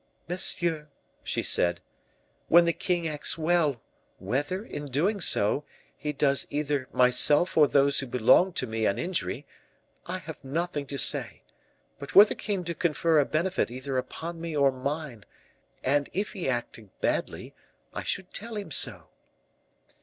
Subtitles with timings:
[0.27, 0.89] "Monsieur,"
[1.23, 1.79] she said,
[2.47, 3.79] "when the king acts well,
[4.17, 5.63] whether, in doing so,
[5.95, 9.45] he does either myself or those who belong to me an injury,
[10.07, 11.43] I have nothing to say;
[11.99, 15.23] but were the king to confer a benefit either upon me or mine,
[15.83, 17.53] and if he acted badly,
[17.93, 19.05] I should tell him so."